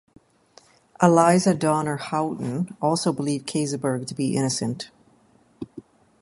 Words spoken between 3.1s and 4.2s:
believed Keseberg to